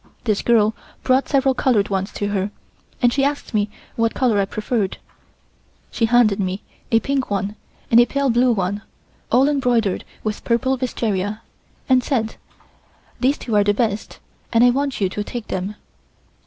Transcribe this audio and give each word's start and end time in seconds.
This 0.23 0.41
girl 0.41 0.73
brought 1.03 1.29
several 1.29 1.53
colored 1.53 1.89
ones 1.89 2.11
to 2.13 2.29
her, 2.29 2.49
and 3.03 3.13
she 3.13 3.23
asked 3.23 3.53
me 3.53 3.69
what 3.95 4.15
color 4.15 4.39
I 4.39 4.45
preferred. 4.45 4.97
She 5.91 6.05
handed 6.05 6.39
me 6.39 6.63
a 6.91 6.99
pink 6.99 7.29
one 7.29 7.55
and 7.91 7.99
a 7.99 8.07
pale 8.07 8.31
blue 8.31 8.51
one, 8.51 8.81
all 9.31 9.47
embroidered 9.47 10.03
with 10.23 10.43
purple 10.43 10.75
wisteria, 10.75 11.43
and 11.87 12.03
said: 12.03 12.37
"These 13.19 13.37
two 13.37 13.55
are 13.55 13.63
the 13.63 13.75
best, 13.75 14.17
and 14.51 14.63
I 14.63 14.71
want 14.71 14.99
you 14.99 15.07
to 15.07 15.23
take 15.23 15.49
them." 15.49 15.75